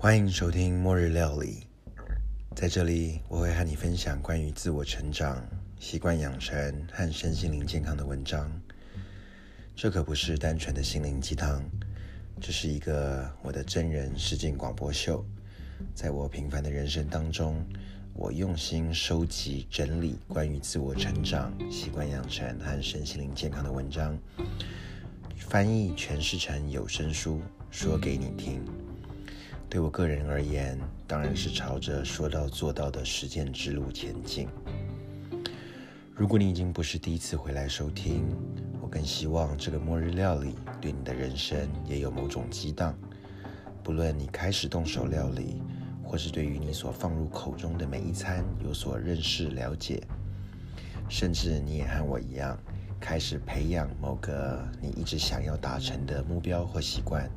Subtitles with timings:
[0.00, 1.66] 欢迎收听《末日料理》。
[2.54, 5.44] 在这里，我会和你分享关于自我成长、
[5.80, 8.48] 习惯养成和身心灵健康的文章。
[9.74, 11.60] 这可不是单纯的心灵鸡汤，
[12.40, 15.24] 这是一个我的真人实境广播秀。
[15.96, 17.60] 在我平凡的人生当中，
[18.14, 24.16] 我用心收集整理关于自我成长、习惯养成和身心灵健康的文章，
[25.36, 28.62] 翻译诠释成有声书，说给你听。
[29.70, 34.48] 对我个人而言，当然是朝着说到做到的实践之路前进。
[36.14, 38.24] 如果你已经不是第一次回来收听，
[38.80, 42.98] 我更希望这个末日料理对你的人生也有某种激荡。
[43.82, 45.60] 不论你开始动手料理，
[46.02, 50.02] 或是对于你所放入口中的每一餐有所认识了解，
[51.10, 52.58] 甚至你也和我一样，
[52.98, 57.30] 开始培养某个你一直想要达成的目标或习惯。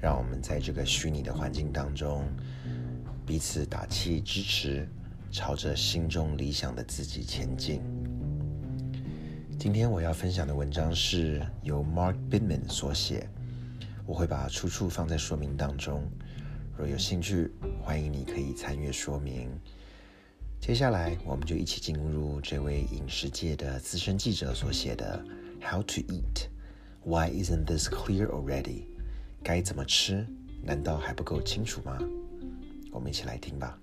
[0.00, 2.24] 让我们在这个虚拟的环境当中
[3.26, 4.88] 彼此打气支持，
[5.30, 7.82] 朝着心中理想的自己前进。
[9.58, 13.28] 今天我要分享的文章是由 Mark Bittman 所写，
[14.06, 16.02] 我会把出处放在说明当中。
[16.78, 19.50] 若有兴趣，欢迎你可以参阅说明。
[20.58, 25.22] 接下来，我们就一起进入这位饮食界的资深记者所写的
[25.70, 26.48] 《How to Eat:
[27.04, 28.86] Why Isn't This Clear Already》。
[29.42, 30.26] 该怎么吃？
[30.62, 31.98] 难道还不够清楚吗？
[32.92, 33.78] 我们一起来听吧。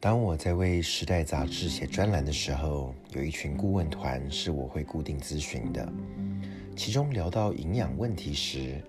[0.00, 5.92] 当我在为《时代》杂志写专栏的时候，有一群顾问团是我会固定咨询的。
[6.76, 8.80] 其中聊到营养问题时，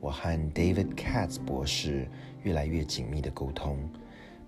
[0.00, 2.08] 我和 David Katz 博士
[2.42, 3.78] 越来越紧密的沟通。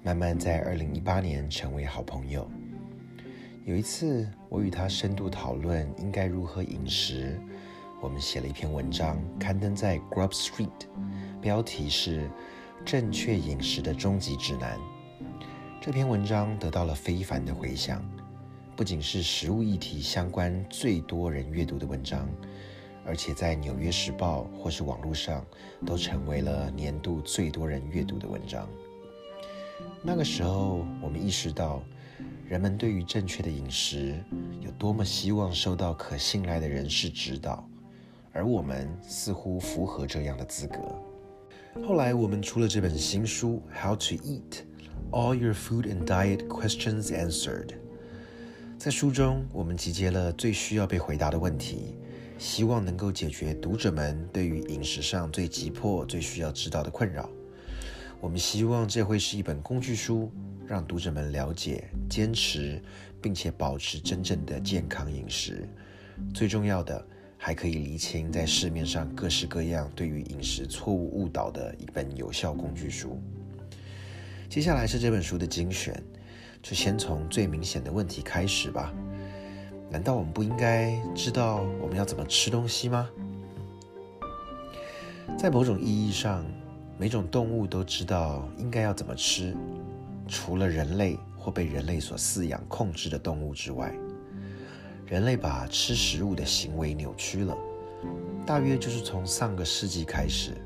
[0.02, 2.48] 慢慢在二零一八年成为好朋友。
[3.64, 7.38] 有一次，我与他深度讨论应该如何饮食，
[8.00, 10.69] 我们写了一篇文章，刊登在 Grub Street，
[11.42, 12.22] 标题是
[12.84, 14.78] 《正确饮食的终极指南》。
[15.81, 18.03] 这篇文章得到了非凡的回响，
[18.75, 22.26] 不仅是食物议题相关最多人阅读的文章，
[23.04, 25.44] 而且在《纽约时报》或是网络上
[25.84, 28.66] 都成为了年度最多人阅读的文章。
[30.10, 31.82] 那个时候，我们意识到，
[32.48, 34.19] 人们对于正确的饮食
[34.58, 37.69] 有多么希望受到可信赖的人士指导，
[38.32, 40.78] 而我们似乎符合这样的资格。
[41.86, 44.62] 后来，我们出了这本新书《How to Eat:
[45.10, 47.66] All Your Food and Diet Questions Answered》。
[48.78, 51.98] 在书中，我们集结了最需要被回答的问题，
[52.38, 57.28] 希望能够解决读者们对于饮食上最急迫、最需要知道的困扰。
[58.20, 60.30] 我们希望这会是一本工具书，
[60.66, 62.82] 让读者们了解、坚持，
[63.22, 65.68] 并且保持真正的健康饮食。
[66.34, 67.06] 最重要的，
[67.36, 73.20] 还可以厘清在市面上各式各样对于饮食错误误导的一本有效工具书。
[74.48, 76.02] 接下来是这本书的精选，
[76.60, 78.92] 就先从最明显的问题开始吧。
[79.90, 83.08] 难道我们不应该知道我们要怎么吃东西吗？
[85.38, 86.44] 在某种意义上。
[87.00, 89.56] 每种动物都知道应该要怎么吃，
[90.26, 93.94] 除了人类或被人类所饲养控制的动物之外，
[95.06, 97.56] 人类把吃食物的行为扭曲了。
[98.44, 100.56] 大约就是从上个世纪开始，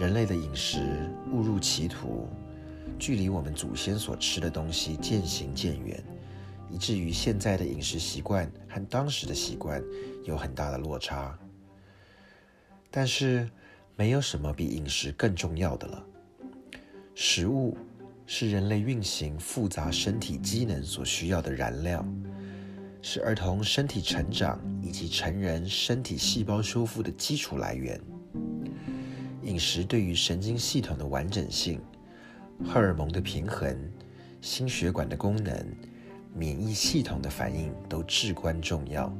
[0.00, 2.26] 人类的饮食误入歧途，
[2.98, 6.02] 距离我们祖先所吃的东西渐行渐远，
[6.70, 9.82] 以至于现在的饮食习惯和当时的习惯
[10.24, 11.38] 有很大的落差。
[12.90, 13.46] 但是。
[13.96, 16.04] 没有什么比饮食更重要的了。
[17.14, 17.76] 食物
[18.26, 22.04] 是人类运行复杂身体机能所需要的燃料，
[23.00, 28.00] 是儿童身体成长以及成人身体细胞修复的基础来源。
[29.42, 31.80] 饮食对于神经系统的完整性、
[32.64, 33.78] 荷尔蒙的平衡、
[34.40, 35.66] 心血管的功能、
[36.34, 39.14] 免疫系统的反应都至关重要。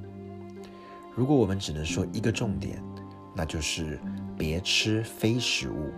[1.14, 2.82] 如果我们只能说一个重点，
[3.36, 4.00] 那就是
[4.36, 5.92] 别吃非食物，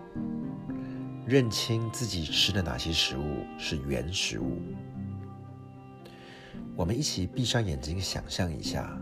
[1.27, 4.61] 认清自己吃的哪些食物是原食物。
[6.75, 9.01] 我们一起闭上眼睛，想象一下，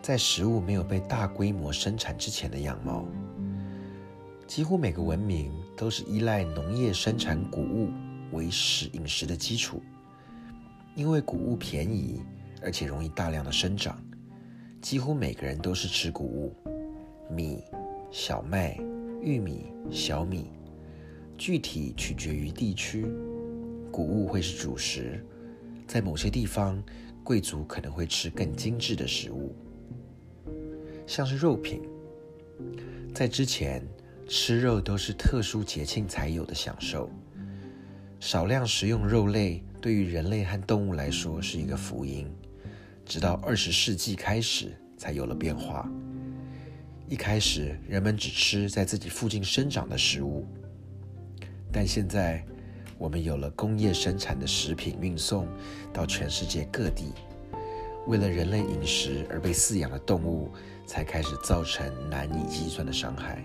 [0.00, 3.04] 在食物没有被大规模生产之前的样貌。
[4.46, 7.90] 几乎每个文明都是依赖农业生产谷物
[8.32, 9.82] 为食饮食的基础，
[10.94, 12.22] 因为谷物便宜，
[12.62, 14.00] 而且容易大量的生长，
[14.80, 16.54] 几乎每个人都是吃谷物。
[17.32, 17.62] 米、
[18.12, 18.76] 小麦、
[19.22, 20.46] 玉米、小米，
[21.38, 23.06] 具体取决于地区。
[23.92, 25.24] 谷物会是主食，
[25.86, 26.82] 在某些地方，
[27.22, 29.54] 贵族可能会吃更精致的食物，
[31.06, 31.82] 像是肉品。
[33.14, 33.80] 在之前，
[34.26, 37.08] 吃肉都是特殊节庆才有的享受，
[38.18, 42.26] 少量食用肉类对于人类和动物来说是一个福音。
[43.04, 45.88] 直到二十世纪开始，才有了变化。
[47.10, 50.46] 一开始，人们只吃在自己附近生长的食物，
[51.72, 52.40] 但现在，
[52.98, 55.48] 我们有了工业生产的食品运送
[55.92, 57.06] 到全世界各地，
[58.06, 60.52] 为了人类饮食而被饲养的动物，
[60.86, 63.44] 才开始造成难以计算的伤害。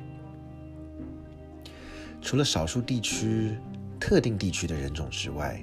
[2.22, 3.58] 除了少数地区、
[4.00, 5.60] 特定地区的人种之外，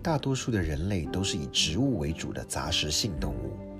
[0.00, 3.73] 大多数的人类都是以植物为主的杂食性动物。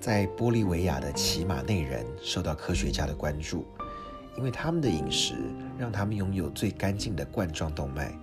[0.00, 3.66] 在玻利维亚的骑马内人受到科学家的关注，
[4.36, 5.34] 因为他们的饮食
[5.78, 8.16] 让他们拥有最干净的冠状动脉，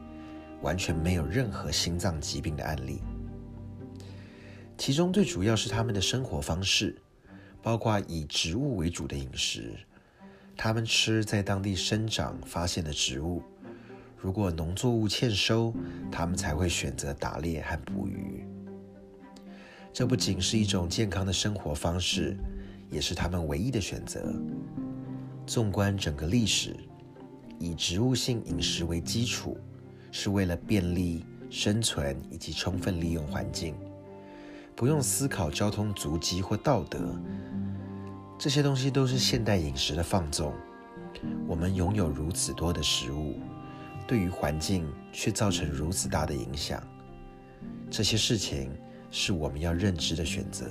[0.61, 3.01] 完全没有任何心脏疾病的案例。
[4.77, 6.95] 其中最主要是他们的生活方式，
[7.61, 9.73] 包括以植物为主的饮食，
[10.55, 13.41] 他们吃在当地生长发现的植物。
[14.17, 15.73] 如果农作物欠收，
[16.09, 18.45] 他们才会选择打猎和捕鱼。
[19.93, 22.35] 这不仅是一种健康的生活方式，
[22.89, 24.33] 也是他们唯一的选择。
[25.45, 26.75] 纵观整个历史，
[27.59, 29.55] 以植物性饮食为基础，
[30.11, 33.75] 是为了便利生存以及充分利用环境，
[34.75, 36.99] 不用思考交通足迹或道德。
[38.39, 40.51] 这些东西都是现代饮食的放纵。
[41.47, 43.35] 我们拥有如此多的食物。
[44.07, 46.81] 对于环境却造成如此大的影响，
[47.89, 48.69] 这些事情
[49.15, 50.65] 是我们要认知的选择。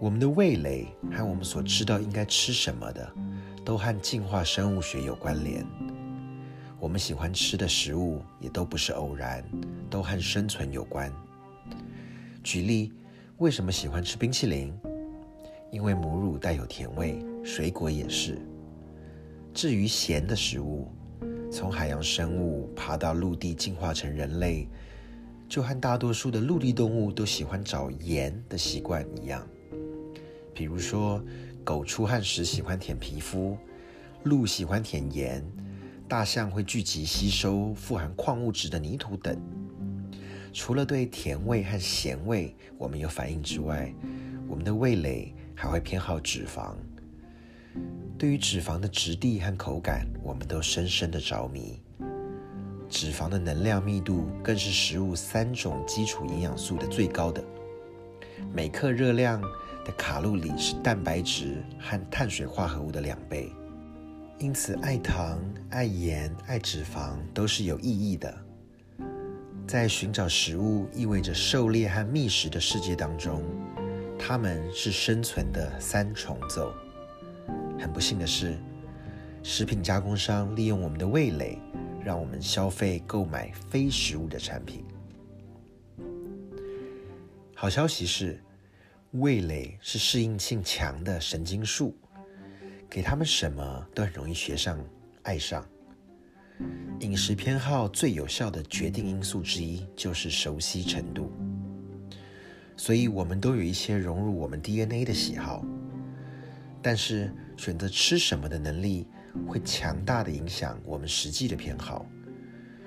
[0.00, 3.08] 我们的味蕾和我们所知道应该吃什么的，
[3.64, 5.64] 都和进化生物学有关联。
[6.80, 9.44] 我们喜欢吃的食物也都不是偶然，
[9.88, 11.12] 都和生存有关。
[12.42, 12.92] 举例，
[13.36, 14.76] 为什么喜欢吃冰淇淋？
[15.70, 18.40] 因为母乳带有甜味，水果也是。
[19.54, 20.88] 至于咸的食物，
[21.48, 24.68] 从海洋生物爬到陆地，进化成人类，
[25.48, 29.46] 就和大多数的陆地动物都喜欢找盐的习惯一样。
[30.54, 31.22] 比如说，
[31.64, 33.56] 狗出汗时喜欢舔皮肤，
[34.24, 35.42] 鹿喜欢舔盐，
[36.06, 39.40] 大象会聚集吸收富含矿物质的泥土等。
[40.52, 43.94] 除了对甜味和咸味我们有反应之外，
[44.48, 46.74] 我们的味蕾还会偏好脂肪。
[48.18, 51.80] 对于脂肪的质地和口感，我们都深深的着迷。
[52.88, 57.44] 脂肪的能量密度更是食物三种基础营养素的最高的，
[58.52, 59.40] 每克热量
[59.84, 63.52] 的卡路里是蛋白质和碳水化合物的两倍。
[64.38, 65.38] 因此，爱糖、
[65.70, 68.34] 爱盐、爱脂肪都是有意义的。
[69.66, 73.42] 在寻找食物意味着狩猎和觅食的世界当中，
[74.18, 76.72] 它们是生存的三重奏。
[77.78, 78.56] 很不幸的是，
[79.42, 81.58] 食品加工商利用我们的味蕾，
[82.08, 84.82] 让我们消费购买非食物的产品。
[87.54, 88.42] 好消息是，
[89.10, 91.94] 味蕾是适应性强的神经树，
[92.88, 94.82] 给他们什么都很容易学上、
[95.22, 95.62] 爱上。
[97.00, 101.30] 饮食偏好最有效的决定因素之一就是熟悉程度，
[102.74, 105.62] 所以我们都有一些融入我们 DNA 的喜好。
[106.80, 109.06] 但是选择吃什么的能力
[109.46, 112.04] 会强大的影响我们实际的偏好。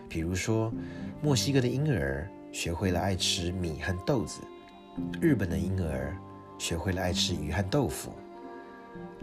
[0.09, 0.73] 比如说，
[1.21, 4.41] 墨西哥的婴儿学会了爱吃米和豆子，
[5.21, 6.17] 日本的婴儿
[6.57, 8.11] 学会了爱吃鱼和豆腐，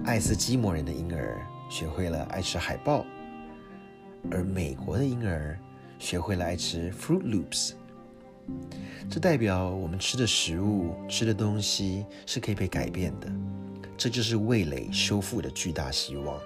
[0.05, 3.05] 爱斯基摩人的婴儿学会了爱吃海豹，
[4.31, 5.59] 而美国的婴儿
[5.99, 7.73] 学会了爱吃 Fruit Loops。
[9.11, 13.31] 这代表我们吃的食物、吃的东西是可以被改变的。
[13.95, 16.41] 这就是味蕾修复的巨大希望，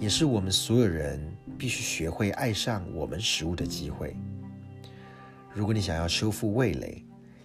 [0.00, 1.20] 也是我们所有人
[1.56, 4.16] 必须学会爱上我们食物的机会。
[5.52, 7.04] 如果你想要修复味蕾，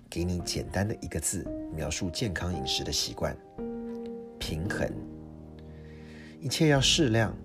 [0.10, 3.38] 给你简单的一个字描述健康饮食的习惯：
[4.40, 4.92] 平衡。
[6.42, 7.36] 一切要适量，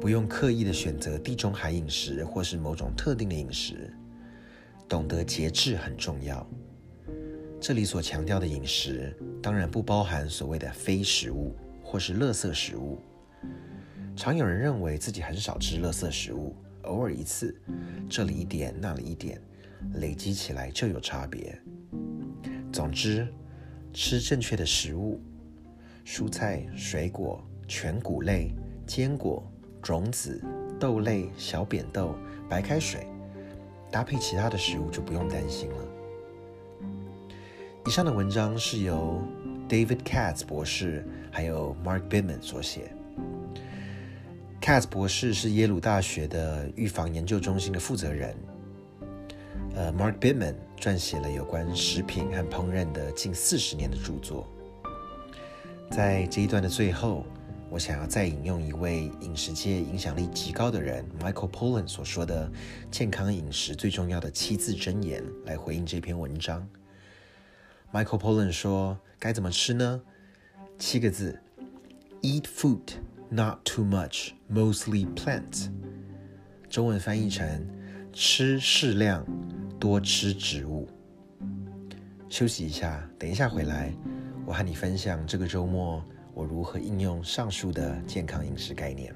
[0.00, 3.92] 不用刻意的选择地中海饮食或是某种特定的饮食，
[4.88, 6.46] 懂得节制很重要。
[7.60, 12.98] 这里所强调的饮食，当然不包含所谓的非食物或是垃圾食物。
[14.20, 17.58] 常有人认为自己很少吃垃圾食物，偶尔一次，
[18.06, 19.40] 这里一点那里一点，
[19.94, 21.58] 累积起来就有差别。
[22.70, 23.26] 总之，
[23.94, 25.18] 吃正确的食物，
[26.04, 28.52] 蔬菜、水果、全谷类、
[28.86, 29.42] 坚果、
[29.80, 30.38] 种子、
[30.78, 32.14] 豆类、小扁豆、
[32.46, 33.06] 白开水，
[33.90, 35.78] 搭配其他的食物就不用担心了。
[37.86, 39.22] 以上的文章是由
[39.66, 42.94] David Katz 博士还有 Mark Bittman 所写。
[44.70, 48.36] Katz 博士是耶鲁大学的预防研究中心的负责人。
[49.74, 54.46] 呃，Mark Bittman 撰写了有关食品和烹饪的近四十年的著作。
[55.90, 57.26] 在这一段的最后，
[57.68, 62.48] 我想要再引用一位饮食界影响力极高的人 Michael Pollan 所说的
[62.92, 66.64] 健康饮食最重要的七字箴言来回应这篇文章。
[67.92, 70.00] Michael Pollan 说：“该怎么吃呢？
[70.78, 71.40] 七个字
[72.22, 72.78] ：Eat food,
[73.30, 75.68] not too much, mostly plants。
[76.68, 77.66] 中文翻译成：
[78.12, 79.24] 吃适量，
[79.78, 80.88] 多吃植物。
[82.28, 83.94] 休息一下，等一下回来。”
[84.46, 86.02] 我和你分享这个周末
[86.34, 89.14] 我如何应用上述的健康饮食概念。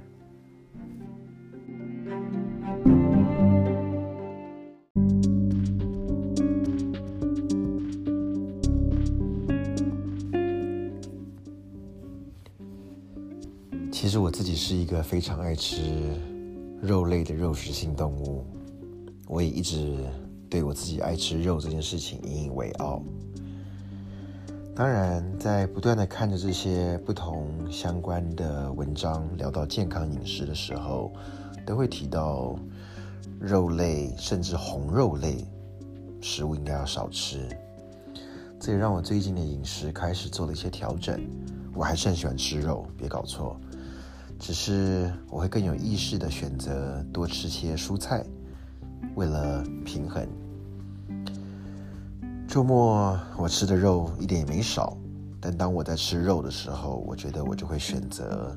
[14.84, 15.80] 一个非常爱吃
[16.82, 18.44] 肉类的肉食性动物，
[19.26, 19.96] 我也一直
[20.50, 23.02] 对我自己爱吃肉这件事情引以为傲。
[24.76, 31.10] 当然，在不断的看着这些不同相关的文章，聊到健康饮食的时候，
[31.64, 32.54] 都会提到
[33.40, 35.46] 肉类，甚至红肉类
[36.20, 37.48] 食物应该要少吃。
[38.60, 41.18] 这也让我最近的饮食开始做了一些调整。
[41.74, 43.58] 我还是很喜欢吃肉，别搞错，
[44.38, 48.24] 只是我会更有意识的选择多吃些蔬菜，
[49.14, 50.26] 为了平衡。
[52.46, 54.96] 周末我吃的肉一点也没少，
[55.40, 58.56] 但当我在吃肉的时候，我觉得我就会选择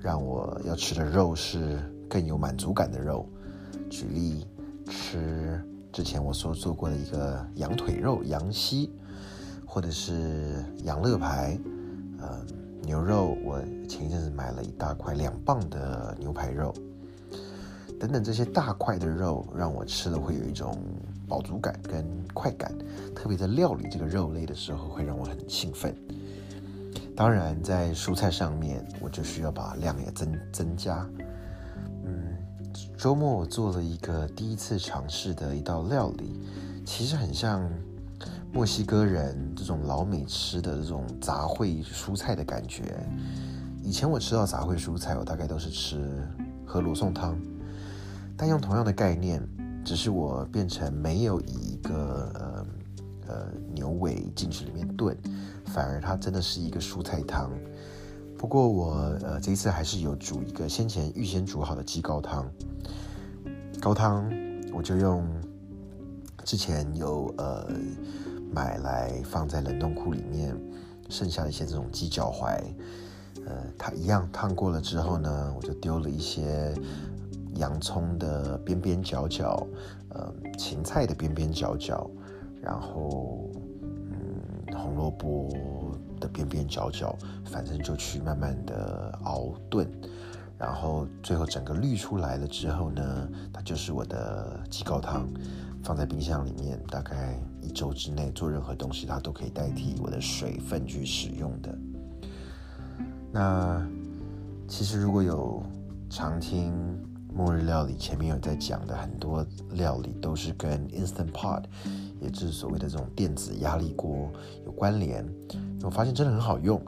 [0.00, 3.28] 让我要吃的肉是更有满足感的肉。
[3.88, 4.46] 举例，
[4.86, 5.62] 吃
[5.92, 8.90] 之前我所做过的一个羊腿肉、羊膝，
[9.66, 11.58] 或者是羊肋排，
[12.18, 12.44] 呃，
[12.82, 13.36] 牛肉。
[13.44, 16.74] 我前一阵子买了一大块两磅的牛排肉，
[17.98, 20.76] 等等这些大块的肉，让我吃了会有一种。
[21.30, 22.72] 饱足感跟快感，
[23.14, 25.94] 特别在料理这个肉类的时候，会让我很兴奋。
[27.14, 31.08] 当然，在蔬菜上面，我就需要把量也增增加。
[32.04, 32.36] 嗯，
[32.98, 36.34] 周末我做了一个第一次尝试的一道料理，
[36.84, 37.70] 其实很像
[38.52, 42.82] 墨西哥人这种老美吃的这种杂烩蔬菜的感觉。
[43.82, 46.26] 以前我吃到杂烩蔬菜，我大概都是吃
[46.66, 47.38] 喝罗宋汤，
[48.36, 49.42] 但用同样的概念。
[49.82, 52.66] 只是我变成没有以一个呃
[53.28, 55.16] 呃牛尾进去里面炖，
[55.64, 57.50] 反而它真的是一个蔬菜汤。
[58.36, 62.46] 不过我呃这一次还是有煮一个先前预先煮好的鸡高汤。
[63.80, 64.30] 高汤
[64.70, 65.26] 我就用
[66.50, 67.64] 之前有呃
[68.52, 70.52] 买来放在冷冻库里面
[71.08, 72.60] 剩下一些这种鸡脚踝，
[73.46, 76.74] 呃它一样烫过了之后呢，我就丢了一些。
[77.56, 79.66] 洋葱的边边角角，
[80.10, 82.08] 呃，芹菜的边边角角，
[82.62, 83.50] 然后，
[83.82, 85.50] 嗯，红萝卜
[86.20, 87.14] 的边边角角，
[87.44, 89.86] 反正就去慢慢的熬炖，
[90.56, 95.28] 然后最后整个滤出来了之后呢，它就是我的鸡高汤，
[95.82, 101.78] 放在冰箱里面，大概一周之内做任何东西，它都可以代替我的水分去使用的。
[103.32, 103.86] 那
[104.68, 105.62] 其实如果有
[106.08, 106.72] 常听。
[107.32, 111.62] 末日料理前面有在讲的很多料理都是跟 Instant Pot，
[112.20, 114.28] 也就是所谓的这种电子压力锅
[114.66, 115.24] 有关联。
[115.84, 116.82] 我发现真的很好用，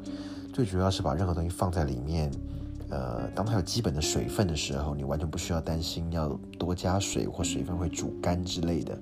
[0.52, 2.28] 最主要是把任何东西放在里面，
[2.92, 8.96] 呃，当它有基本的水分的时候，你完全不需要担心要多加水或水分会煮干之类的，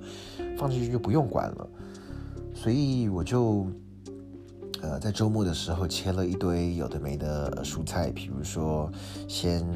[0.57, 1.69] 放进去就不用管了。
[2.55, 3.67] 所以我就
[4.81, 8.91] 呃在周末的时候切了一堆有的没的蔬菜，比如说
[9.29, 9.67] 先。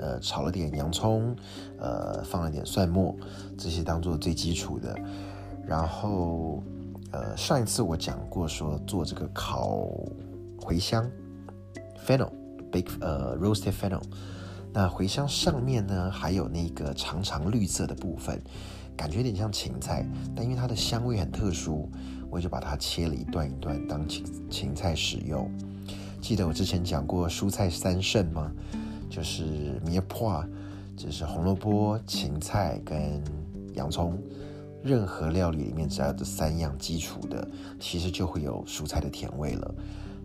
[0.00, 1.34] 呃，炒了点洋葱，
[1.76, 3.16] 呃，放了点蒜末，
[3.56, 4.96] 这些当做最基础的。
[5.66, 6.62] 然后，
[7.10, 9.88] 呃，上一次我讲过说做这个烤
[10.60, 11.04] 茴香
[12.06, 12.30] final
[12.70, 14.02] Big 呃，roasted fennel。
[14.72, 18.40] 那茴香上面呢还有那个长长绿色的部分，
[18.96, 20.06] 感觉有点像芹菜，
[20.36, 21.90] 但因为它的香味很特殊，
[22.30, 25.50] 我就把它切了一段一段当芹芹菜使用。
[26.20, 28.52] 记得我之前讲过蔬菜三圣吗？
[29.08, 30.44] 就是米破，
[30.96, 33.22] 就是红萝卜、芹菜跟
[33.74, 34.20] 洋葱，
[34.82, 37.48] 任何料理里面只要这三样基础的，
[37.80, 39.74] 其实就会有蔬菜的甜味了。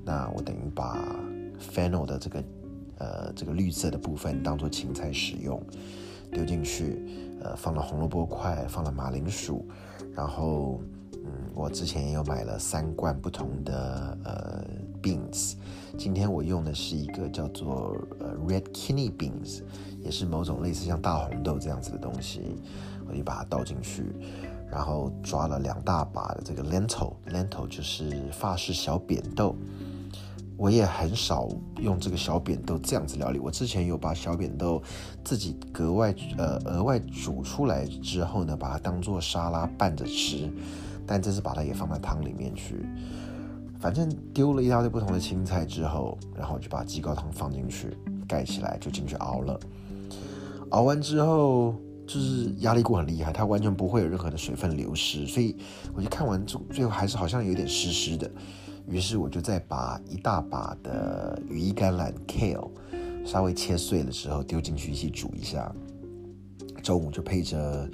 [0.04, 1.00] 那我等于把
[1.64, 2.44] fennel 的这个
[2.98, 5.62] 呃这个绿色的部分当做芹菜使用。
[6.32, 7.06] 丢进去，
[7.44, 9.64] 呃，放了红萝卜块，放了马铃薯，
[10.16, 10.82] 然后，
[11.14, 14.66] 嗯，我之前也有买了三罐不同的呃
[15.00, 15.54] beans，
[15.96, 19.62] 今天我用的是一个叫做呃 red kidney beans，
[20.04, 22.42] 也是某种类似像大红豆这样子的东西，
[23.08, 24.04] 我就把它倒进去，
[24.72, 29.56] 然后抓了两大把的这个 lentil，lentil 就是法式小扁豆。
[30.58, 31.48] 我也很少
[31.80, 33.40] 用这个小扁豆这样子料理。
[33.40, 34.82] 我之前有把小扁豆
[35.24, 40.50] 自己格外呃额外煮出来之后呢，把它当做沙拉拌着吃。
[41.06, 42.86] 但这次把它也放在汤里面去。
[43.78, 49.60] 反正丢了一大堆不同的青菜之后，然后就把鸡高汤放进去，盖起来就进去熬了。
[50.70, 51.76] 熬完之后
[52.08, 55.58] 就是压力锅很厉害，它完全不会有任何的水分流失，所以
[55.94, 58.32] 我就看完最最后还是好像有点湿湿的。
[58.88, 62.70] 于是我就再把一大把的羽衣甘蓝 （kale）
[63.26, 65.74] 稍微切碎了之后丢进去一起煮一下。
[66.82, 67.90] 中午就配着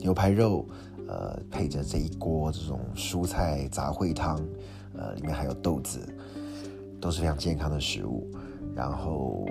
[0.00, 0.64] 牛排肉，
[1.08, 4.38] 呃，配着这一锅这种蔬菜杂烩汤，
[4.96, 6.00] 呃，里面还有豆子，
[7.00, 8.30] 都是非常健康的食物。
[8.76, 9.44] 然后，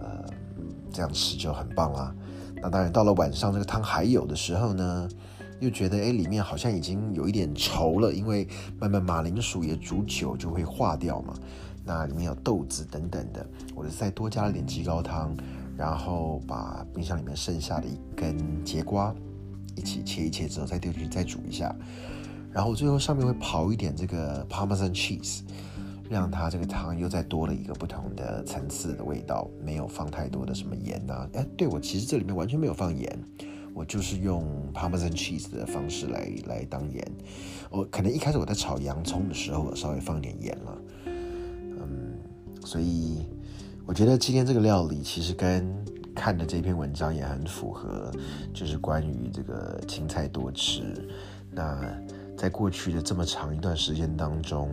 [0.00, 0.22] 呃，
[0.92, 2.14] 这样吃就很棒啦。
[2.56, 5.08] 那当然，到了晚上这个汤还有的时候呢。
[5.60, 8.46] 又觉得哎，里面好像已经有一点稠了，因为
[8.78, 11.34] 慢慢马铃薯也煮久就会化掉嘛。
[11.84, 15.36] 那里面有豆子等等的，我就再多加了点鸡高汤，
[15.76, 19.14] 然后把冰箱里面剩下的一根节瓜
[19.76, 21.72] 一起切一切之后再丢进去再煮一下，
[22.52, 25.42] 然后最后上面会刨一点这个 Parmesan cheese，
[26.10, 31.28] 让它这个汤又再多了一个不同的层次的味道，没有放太多的什么盐呐。
[31.34, 33.16] 哎，对我其实这里面完全没有放盐。
[33.76, 34.42] 我就是用
[34.72, 37.12] Parmesan cheese 的方式来来当盐，
[37.68, 42.18] 我可能一开始我在炒洋葱的时候我稍微放点盐了，嗯，
[42.64, 43.26] 所以
[43.84, 45.70] 我觉得今天这个料理其实跟
[46.14, 48.10] 看的这篇文章也很符合，
[48.54, 51.06] 就是关于这个青菜多吃。
[51.50, 51.94] 那
[52.34, 54.70] 在过去的这么长一段时间当中，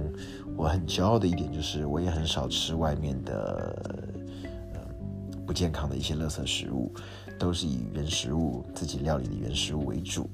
[0.56, 4.02] 我很骄傲的一点就是我也很少吃外面的
[5.46, 6.89] 不健康的一些垃圾食物。
[7.39, 10.30] 都是以原食物自己料理的原食物为主，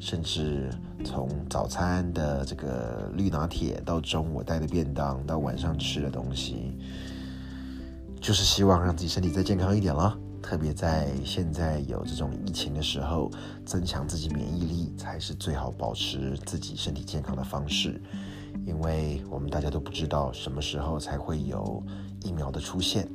[0.00, 0.70] 甚至
[1.04, 6.72] 从早餐的这个绿拿铁到中午带的便当到晚上吃的东西，
[8.20, 10.18] 就是希望让自己身体再健康一点了。
[10.40, 13.30] 特别在现在有这种疫情的时候，
[13.64, 18.00] 增强自己免疫力才是最好保持自己身体健康的方式。
[18.66, 21.82] 因为我们大家都不知道什么时候才会有
[22.22, 23.08] 疫苗的出现，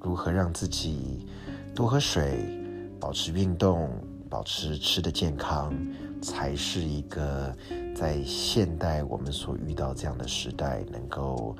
[0.00, 1.26] 如何让自己。
[1.74, 2.44] 多喝水
[2.98, 3.90] 保持运动
[4.28, 5.74] 保持吃的健康
[6.22, 7.54] 才是一个
[7.94, 11.56] 在现代我们所遇到这样的时代能够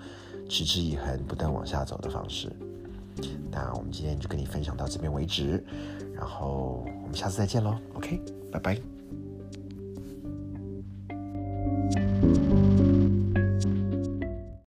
[0.49, 2.51] 持之以恒不断往下走的方式。
[3.51, 5.63] 那我们今天就跟你分享到这边为止
[6.15, 8.21] 然后我们下次再见喽 ok
[8.51, 8.81] 拜拜。